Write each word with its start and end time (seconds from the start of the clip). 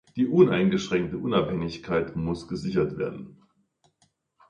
Die 0.15 0.25
uneingeschränkte 0.25 1.19
Unabhängigkeit 1.19 2.15
muss 2.15 2.47
gesichert 2.47 2.97
werden. 2.97 3.37